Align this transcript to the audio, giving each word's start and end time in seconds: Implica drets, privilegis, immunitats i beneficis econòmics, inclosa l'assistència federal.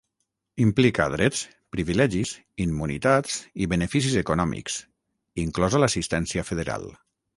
Implica 0.63 1.05
drets, 1.15 1.41
privilegis, 1.75 2.31
immunitats 2.65 3.35
i 3.65 3.69
beneficis 3.75 4.17
econòmics, 4.23 4.79
inclosa 5.45 5.83
l'assistència 5.85 6.47
federal. 6.53 6.89